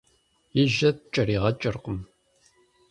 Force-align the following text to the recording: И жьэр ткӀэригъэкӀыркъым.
И 0.61 0.63
жьэр 0.73 0.95
ткӀэригъэкӀыркъым. 1.11 1.99